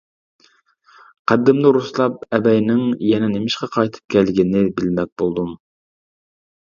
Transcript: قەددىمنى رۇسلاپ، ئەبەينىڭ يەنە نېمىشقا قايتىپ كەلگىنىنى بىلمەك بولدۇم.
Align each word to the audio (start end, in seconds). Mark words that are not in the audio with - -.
قەددىمنى 1.31 1.73
رۇسلاپ، 1.77 2.25
ئەبەينىڭ 2.37 2.81
يەنە 3.11 3.29
نېمىشقا 3.37 3.71
قايتىپ 3.77 4.15
كەلگىنىنى 4.17 4.67
بىلمەك 4.81 5.13
بولدۇم. 5.23 5.53